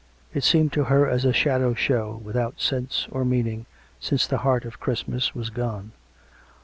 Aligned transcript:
It 0.33 0.43
seemed 0.43 0.73
to 0.73 0.85
her 0.85 1.07
as 1.07 1.25
a 1.25 1.31
shadow 1.31 1.75
show 1.75 2.19
without 2.23 2.59
sense 2.59 3.07
or 3.11 3.23
meaning, 3.23 3.67
since 3.99 4.25
the 4.25 4.39
heart 4.39 4.65
of 4.65 4.79
Christmas 4.79 5.35
was 5.35 5.51
gone. 5.51 5.91